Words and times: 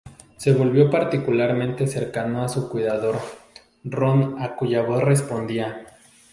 Se 0.35 0.51
volvió 0.53 0.89
particularmente 0.89 1.85
cercano 1.85 2.43
a 2.43 2.49
su 2.49 2.67
cuidador, 2.69 3.19
Ron, 3.83 4.37
a 4.41 4.55
cuya 4.55 4.81
voz 4.81 5.03
respondía. 5.03 5.85